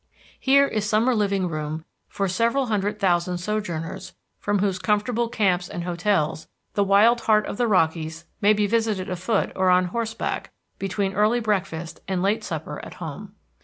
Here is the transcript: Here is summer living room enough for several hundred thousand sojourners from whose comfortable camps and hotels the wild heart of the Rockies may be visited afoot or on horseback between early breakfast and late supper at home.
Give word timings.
Here 0.39 0.65
is 0.65 0.89
summer 0.89 1.13
living 1.13 1.47
room 1.47 1.73
enough 1.73 1.83
for 2.07 2.27
several 2.27 2.65
hundred 2.65 2.99
thousand 2.99 3.37
sojourners 3.37 4.15
from 4.39 4.57
whose 4.57 4.79
comfortable 4.79 5.29
camps 5.29 5.69
and 5.69 5.83
hotels 5.83 6.47
the 6.73 6.83
wild 6.83 7.21
heart 7.21 7.45
of 7.45 7.57
the 7.57 7.67
Rockies 7.67 8.25
may 8.41 8.53
be 8.53 8.65
visited 8.65 9.11
afoot 9.11 9.51
or 9.55 9.69
on 9.69 9.89
horseback 9.93 10.49
between 10.79 11.13
early 11.13 11.39
breakfast 11.39 11.99
and 12.07 12.23
late 12.23 12.43
supper 12.43 12.83
at 12.83 12.95
home. 12.95 13.33